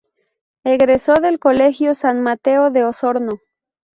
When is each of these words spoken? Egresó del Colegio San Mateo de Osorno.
Egresó 0.63 1.13
del 1.21 1.37
Colegio 1.37 1.93
San 1.93 2.21
Mateo 2.23 2.71
de 2.71 2.85
Osorno. 2.85 3.37